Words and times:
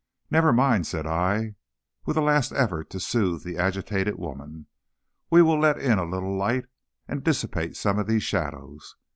"Never 0.31 0.51
mind," 0.51 0.87
said 0.87 1.05
I, 1.05 1.53
with 2.07 2.17
a 2.17 2.21
last 2.21 2.51
effort 2.53 2.89
to 2.89 2.99
soothe 2.99 3.43
the 3.43 3.59
agitated 3.59 4.15
woman. 4.15 4.65
"We 5.29 5.43
will 5.43 5.59
let 5.59 5.77
in 5.77 5.99
a 5.99 6.09
little 6.09 6.35
light, 6.35 6.65
and 7.07 7.23
dissipate 7.23 7.77
some 7.77 7.99
of 7.99 8.07
these 8.07 8.23
shadows." 8.23 8.95